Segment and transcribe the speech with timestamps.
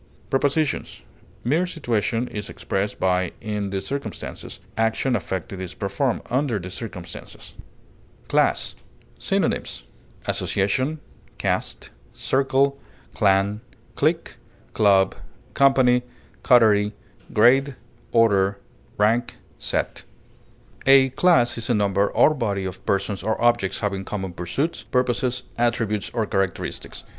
[0.31, 1.03] Prepositions:
[1.43, 7.53] "Mere situation is expressed by 'in the circumstances'; action affected is performed 'under the circumstances.'"
[7.55, 7.63] [M.]
[8.27, 8.73] CLASS.
[9.19, 9.83] Synonyms:
[10.25, 10.99] association,
[12.15, 12.79] circle,
[13.93, 14.37] clique,
[15.53, 16.01] company,
[17.31, 17.75] grade, rank, caste, clan, club, coterie,
[18.11, 18.57] order,
[19.59, 20.03] set.
[20.87, 25.43] A class is a number or body of persons or objects having common pursuits, purposes,
[25.59, 27.03] attributes, or characteristics.